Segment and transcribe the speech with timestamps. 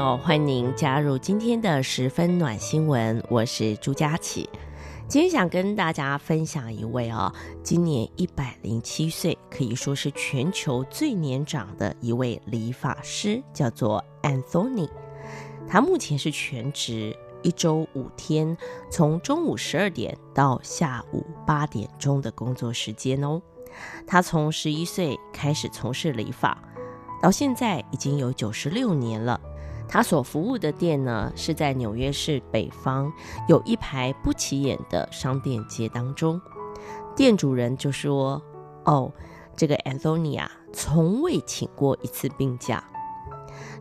[0.00, 4.48] 友，欢迎您加入今天的十分暖新闻，我是朱佳琪。
[5.06, 7.30] 今天想跟大家分享一位、哦，
[7.62, 14.88] 今年一百零七岁，可以说是全球最年长的一位理发师，叫做 Anthony。
[15.68, 18.56] 他目前是全职，一周五天，
[18.90, 23.42] 从中午十二点到下午八点钟的工作时间哦。
[24.06, 26.56] 他从十一岁开始从事理发。
[27.22, 29.38] 到现在已经有九十六年了。
[29.92, 33.12] 他所服务的店呢，是在纽约市北方
[33.48, 36.40] 有一排不起眼的商店街当中。
[37.16, 38.40] 店主人就说
[38.86, 39.12] ：“哦，
[39.56, 42.84] 这个 Anthony 啊，从未请过一次病假。”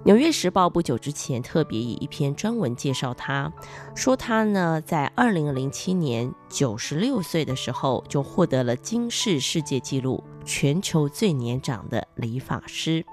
[0.04, 3.54] 纽约时报不久之前特别以一篇专文介绍他，
[3.94, 13.06] 说他呢在二零零七年九十六岁的时候就获得了金氏世界纪录，全球最年长的理发师。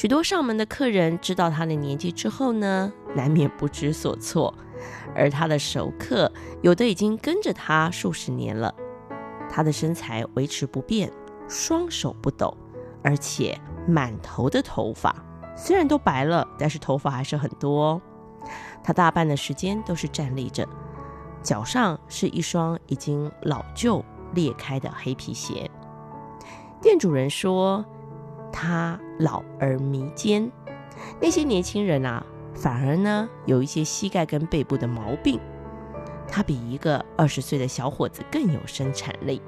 [0.00, 4.54] 许多上门的客人知道他的年纪之后呢，难免不知所措。
[5.14, 8.74] 而他的熟客有的已经跟着他数十年了。
[9.50, 11.12] 他的身材维持不变，
[11.46, 12.56] 双手不抖，
[13.02, 15.14] 而且满头的头发，
[15.54, 18.00] 虽然都白了，但是头发还是很多。
[18.82, 20.66] 他大半的时间都是站立着，
[21.42, 25.70] 脚上是一双已经老旧裂开的黑皮鞋。
[26.80, 27.84] 店主人说，
[28.50, 30.50] 他老而弥坚，
[31.20, 35.38] 那些年轻人啊，反而呢有一些膝盖跟背部的毛病。
[36.26, 39.42] 他比一个二十岁的小伙子更有生产力。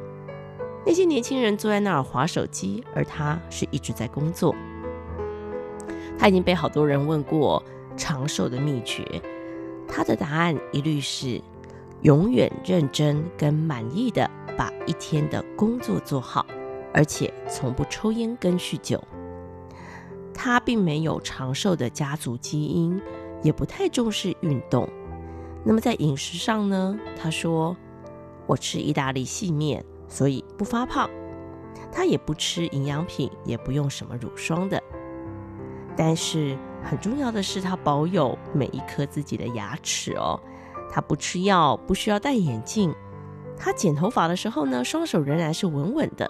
[0.84, 4.54] 那些年轻人坐在那儿滑手机，而他是一直在工作。
[6.18, 7.62] 他已经被好多人问过
[7.96, 9.04] 长寿的秘诀，
[9.88, 11.40] 他的答案一律是
[12.02, 16.44] 永远认真跟满意的把一天的工作做好。
[16.92, 19.02] 而且从不抽烟跟酗酒，
[20.44, 23.00] 他并没有长寿的家族基因，
[23.44, 24.88] 也不太重视运动。
[25.64, 26.98] 那么在饮食上呢？
[27.16, 27.76] 他说
[28.48, 31.08] ：“我吃意大利细面，所以不发胖。
[31.92, 34.82] 他也不吃营养品，也不用什么乳霜的。
[35.96, 40.40] 但是很重要的是，他保有每一颗自己的牙齿哦。
[40.90, 42.92] 他不吃药，不需要戴眼镜。
[43.56, 46.28] 他剪头发的时候呢，双手仍然是稳稳的。”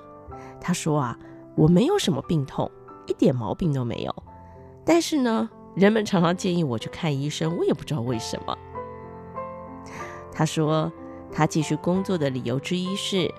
[0.61, 1.19] 他说啊，
[1.57, 2.71] 我没有什么病痛，
[3.07, 4.15] 一点毛病都没有。
[4.85, 8.57] 但是呢，人们常常建议我去看医生，我也不知道为什么。
[10.33, 10.91] 他说，
[11.31, 13.33] 他继续工作的理由之一是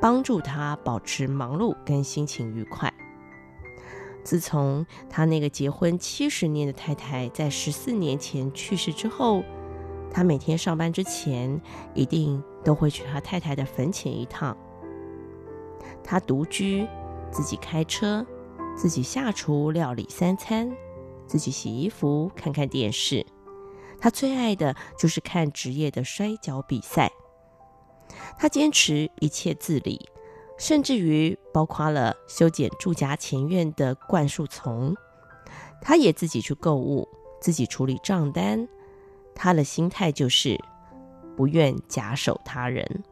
[0.00, 2.92] 帮助他保持忙碌跟心情愉快。
[4.22, 9.42] 自从他那个结婚七十年的太太在十四年前去世之后，
[10.10, 11.60] 他每天上班之前
[11.94, 14.56] 一定都会去他太太的坟前一趟。
[16.04, 16.86] 他独居，
[17.30, 18.24] 自己开车，
[18.76, 20.70] 自己下厨料理三餐，
[21.26, 23.26] 自己洗衣服，看看电视。
[24.00, 27.10] 他最爱的就是看职业的摔跤比赛。
[28.38, 30.08] 他坚持一切自理，
[30.58, 34.94] 甚至于包括了修剪住家前院的灌树丛。
[35.82, 37.06] 他也自己去购物，
[37.40, 38.66] 自己处理账单。
[39.34, 40.58] 他的心态就是
[41.36, 43.04] 不愿假手他人，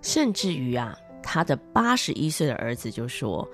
[0.00, 0.96] 甚至于啊。
[1.28, 3.48] 他的八十一岁的儿子就说：“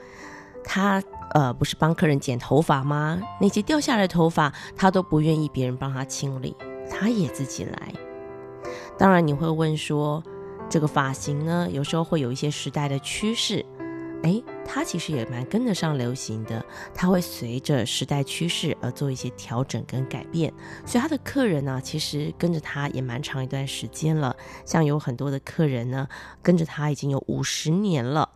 [0.65, 1.03] 他
[1.35, 3.21] 呃，不是帮客人剪头发吗？
[3.41, 6.57] 那些掉下来的头发，他都不愿意别人帮他清理，
[6.91, 7.93] 他也自己来。
[8.99, 10.23] 当然，你会问说，
[10.69, 13.65] 这个发型呢，有时候会有一些时代的趋势。”
[14.23, 16.65] 哎，他其实也蛮跟得上流行的，
[16.95, 20.53] 他会随着时代趋势而做一些调整跟改变，
[20.87, 24.37] 所以他的客人呢，其实跟着他也蛮长一段时间了。
[24.65, 26.07] 像有很多的客人呢，
[26.41, 28.29] 跟着他已经有五十年了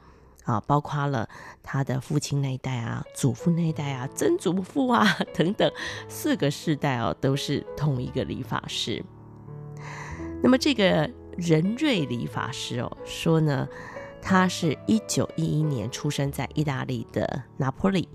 [0.47, 1.29] 啊，包括了
[1.63, 5.71] 他的父亲那一代啊、祖父那一代啊、曾祖父啊等等，
[6.09, 9.05] 四个世代哦，都是同一个理发师。
[10.43, 13.69] 那么这个仁瑞理发师哦，说呢。
[14.29, 18.09] 他是一九一一年出生在意大利的拿坡里，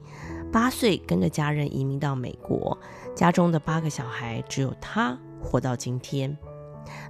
[0.51, 2.77] 八岁跟着家人移民到美国，
[3.15, 6.37] 家中的八个小孩只有他活到今天。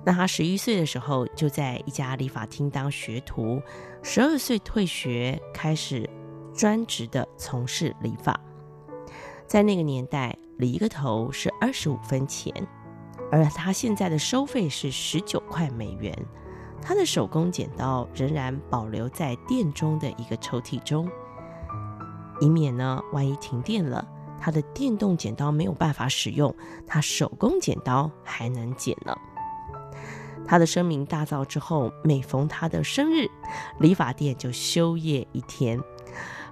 [0.06, 3.60] 那他十一岁的时候就在一家理发厅当学徒，
[4.04, 6.10] 十二岁退学，开始
[6.54, 8.40] 专职的从事理发。
[9.46, 12.52] 在那个年代，理一个头是二十五分钱，
[13.32, 16.18] 而他现在的收费是十九块美元。
[16.82, 21.08] 他的手工剪刀仍然保留在店中的一个抽屉中，
[22.40, 24.04] 以免呢，万一停电了，
[24.40, 26.54] 他的电动剪刀没有办法使用，
[26.88, 29.16] 他手工剪刀还能剪呢。
[30.48, 33.30] 他的声名大噪之后，每逢他的生日，
[33.80, 35.80] 理发店就休业一天。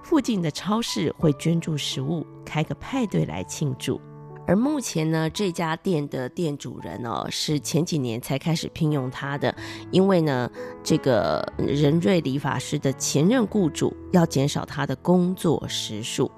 [0.02, 4.00] 附近的超市会捐助食物，开个派对来庆祝。
[4.46, 9.54] 而目前呢，这家店的店主人哦，是前几年才开始聘用他的，
[9.92, 10.50] 因为呢，
[10.82, 16.28] 这个仁瑞理发师的前任雇主要减少他的工作时数，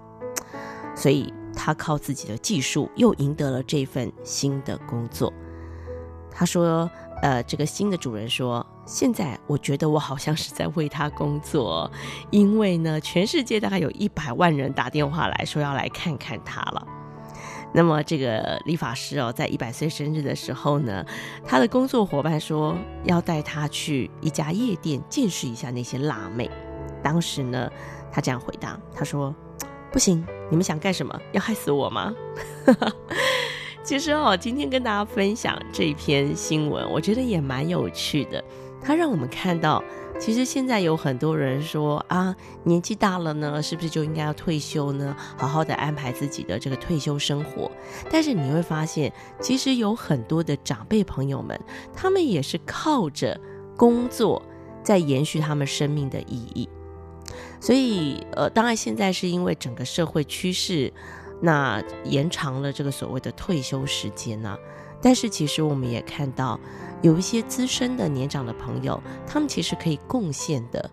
[0.95, 5.33] 所以他靠自己的技术又赢得了这份新的工作。
[6.31, 6.91] 他说。
[7.23, 11.89] 呃，这个新的主人说：“现在我觉得我好像是在为他工作，
[12.31, 16.85] 因为呢，全世界大概有一百万人打电话来说要来看看他了。
[17.73, 21.07] 那么这个理发师哦，在一百岁生日的时候呢，
[21.47, 26.51] 他的工作伙伴说要带他去一家夜店见识一下那些辣妹。
[27.05, 27.71] 当时呢，
[28.11, 29.33] 他这样回答：他说，
[29.93, 31.17] 不行，你们想干什么？
[31.31, 32.13] 要害死我吗？”
[33.85, 38.43] 其实哦，今天跟大家分享这篇新闻，我觉得也蛮有趣的。
[38.81, 39.83] 它让我们看到，
[40.21, 45.17] 其实现在有很多人说啊，年纪大了呢，是不是就应该要退休呢？
[45.37, 47.71] 好好的安排自己的这个退休生活。
[48.09, 51.61] 但是你会发现，其实有很多的长辈朋友们，
[51.93, 53.39] 他们也是靠着
[53.77, 54.41] 工作
[54.85, 56.69] 在延续他们生命的意义。
[57.61, 60.93] 所以，呃，当然现在是因为整个社会趋势。
[61.45, 64.57] 那延长了这个所谓的退休时间呢、
[65.01, 66.59] 但是其实我们也看到，
[67.03, 70.89] 有一些资深的年长的朋友，他们其实可以贡献的，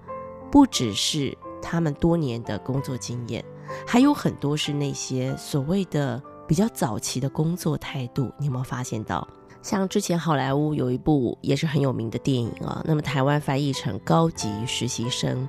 [0.49, 3.45] 不只是他们多年的工作经验，
[3.85, 8.31] 还有很多是那些所谓的比较早期的工作态度。
[8.39, 9.27] 你有没有发现到？
[9.61, 15.47] 像之前好莱坞有一部也是很有名的电影啊，那么台湾翻译成《高级实习生》。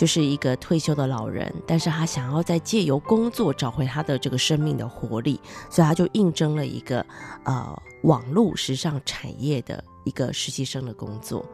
[0.00, 5.38] 就是一个退休的老人，但是他想要再借由工作找回他的这个生命的活力，
[5.68, 7.04] 所以他就应征了一个
[7.44, 11.44] 呃网络时尚产业的一个实习生的工作。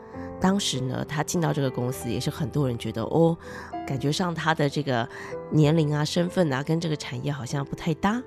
[0.40, 3.36] 当时呢，他进到这个公司，也是很多人觉得哦，
[3.84, 5.08] 感觉上他的这个
[5.50, 8.22] 年龄啊、身份啊，跟这个产业好像不太搭。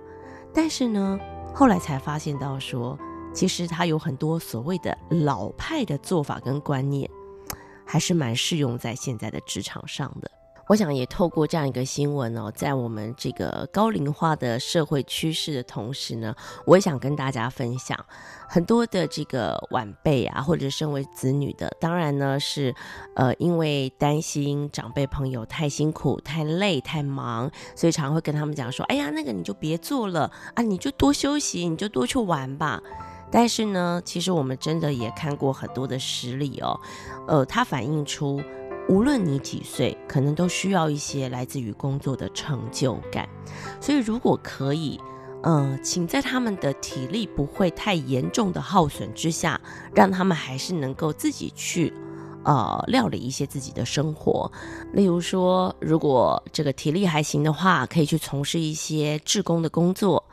[0.54, 1.18] 但是呢，
[1.56, 3.00] 后来才发现到说，
[3.33, 7.10] 其实他有很多所谓的老派的做法跟观念。
[7.91, 10.30] 还是蛮适用在现在的职场上的。
[10.68, 16.36] 我想也透过这样一个新闻哦，在我们这个高龄化的社会趋势的同时呢，
[16.68, 17.97] 我也想跟大家分享
[18.47, 22.75] 很多的这个晚辈啊，或者身为子女的，当然呢是
[23.15, 32.80] 呃，因为担心长辈朋友太辛苦、太累、太忙，所以常会跟他们讲说：“哎呀，那个你就别做了啊，你就多休息，你就多去玩吧。”
[33.31, 36.80] 但是呢，其实我们真的也看过很多的实例哦，
[37.28, 38.42] 呃，它反映出
[38.88, 43.30] 无论你几岁，可能都需要一些来自于工作的成就感。
[43.80, 45.00] 所以如果可以，
[45.44, 49.62] 呃，请在他们的体力不会太严重的耗损之下，
[49.94, 51.94] 让他们还是能够自己去，
[52.44, 54.52] 呃，料理一些自己的生活。
[54.92, 60.24] 例如说，如果这个体力还行的话，可以去从事一些志工的工作。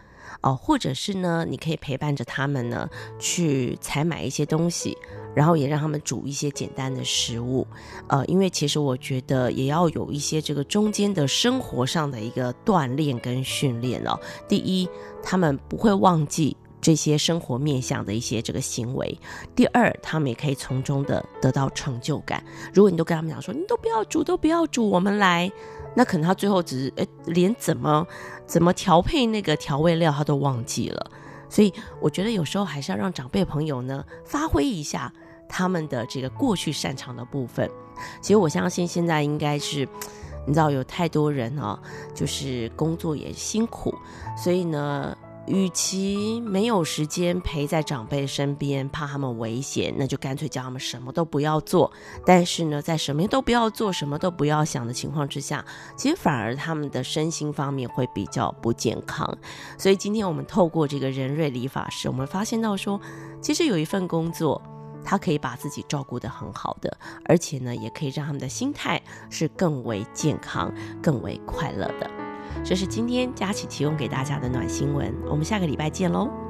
[0.42, 2.88] 哦，或者是呢，你可以陪伴着他们呢，
[3.18, 4.96] 去采买一些东西，
[5.34, 7.66] 然后也让他们煮一些简单的食物。
[8.08, 14.18] 呃，因为其实我觉得也要有一些这个中间的生活上的一个锻炼跟训练哦。
[14.48, 14.88] 第一，
[15.22, 19.08] 他们不会忘记这些生活面向的一些这个行为；
[19.56, 22.44] 第二，他们也可以从中的得到成就感。
[22.72, 25.50] 如果你都跟他们讲说，你都不要煮，都不要煮，我们来。
[25.96, 28.06] 那可能他最后只是诶，连怎么
[28.46, 31.10] 怎么调配那个调味料他都忘记了，
[31.48, 35.10] 所以我觉得有时候还是要让长辈朋友呢发挥一下
[35.48, 37.68] 他们的这个过去擅长的部分。
[38.20, 39.88] 其实我相信现在应该是，
[40.46, 41.78] 你知道有太多人哦，
[42.14, 43.94] 就是工作也辛苦，
[44.36, 45.16] 所以呢。
[45.46, 51.90] 与其没有时间陪在长辈身边，怕他们危险，那就干脆叫他们什么都不要做。
[52.24, 55.64] 但是呢，在什么都不要做、什么都不要想的情况之下，
[55.96, 59.38] 其实反而他们的身心方面会比较不健康。
[59.78, 63.00] 所以今天我们透过这个仁瑞理法师，我们发现到说，
[63.40, 64.60] 其实有一份工作，
[65.04, 69.00] 他可以把自己照顾得很好的，而且呢，也可以让他们的心态
[69.30, 72.25] 是更为健康、更为快乐的。
[72.64, 76.45] 这是今天佳琪提供给大家的暖新闻，我们下个礼拜见喽。